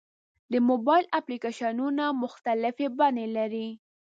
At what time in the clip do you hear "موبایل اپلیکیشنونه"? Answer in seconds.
0.69-2.05